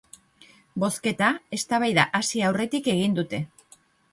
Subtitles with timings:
[0.83, 3.43] Bozketa eztabaida hasi aurretik egin dute.